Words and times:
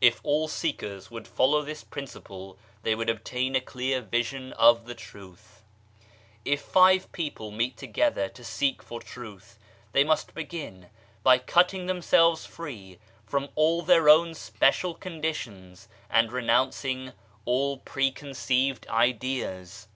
If 0.00 0.20
all 0.22 0.46
seekers 0.46 1.10
would 1.10 1.26
follow 1.26 1.62
this 1.62 1.82
principle 1.82 2.56
they 2.84 2.94
would 2.94 3.10
obtain 3.10 3.56
a 3.56 3.60
clear 3.60 4.00
Vision 4.00 4.52
of 4.52 4.86
the 4.86 4.94
Truth. 4.94 5.64
If 6.44 6.62
five 6.62 7.10
people 7.10 7.50
meet 7.50 7.76
together 7.76 8.28
to 8.28 8.44
seek 8.44 8.84
for 8.84 9.00
Truth, 9.00 9.58
they 9.90 10.04
must 10.04 10.32
begin 10.32 10.90
by 11.24 11.38
cutting 11.38 11.86
themselves 11.86 12.46
free 12.46 13.00
from 13.26 13.48
all 13.56 13.82
their 13.82 14.08
own 14.08 14.32
special 14.36 14.94
conditions 14.94 15.88
and 16.08 16.30
renouncing 16.30 17.12
all 17.44 17.78
preconceived 17.78 18.86
ideas. 18.86 19.88